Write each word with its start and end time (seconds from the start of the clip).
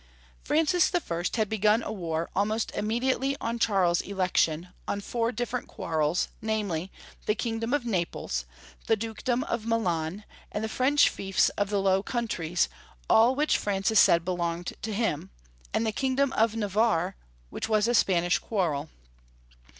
Francis 0.43 0.91
I. 0.95 1.21
had 1.35 1.47
begun 1.47 1.83
a 1.83 1.91
war 1.91 2.31
almost 2.35 2.71
immediately 2.71 3.37
on 3.39 3.59
Charles's 3.59 4.07
election, 4.07 4.69
on 4.87 4.99
four 4.99 5.31
different 5.31 5.67
quarrels, 5.67 6.29
namely, 6.41 6.91
the 7.27 7.35
kingdom 7.35 7.71
of 7.71 7.85
Naples, 7.85 8.45
the 8.87 8.95
dukedom 8.95 9.43
of 9.43 9.61
MUan, 9.65 10.23
and 10.51 10.63
the 10.63 10.69
French 10.69 11.07
fiefs 11.07 11.49
of 11.49 11.69
the 11.69 11.79
Low 11.79 12.01
Countries, 12.01 12.67
all 13.11 13.35
which 13.35 13.59
Francis 13.59 13.99
said 13.99 14.25
belonged 14.25 14.73
to 14.81 14.91
him, 14.91 15.29
and 15.71 15.85
the 15.85 15.91
kingdom 15.91 16.33
of 16.33 16.55
Navarre, 16.55 17.15
which 17.51 17.67
Avas 17.67 17.87
a 17.87 17.93
Spanish 17.93 18.39
quarrel. 18.39 18.89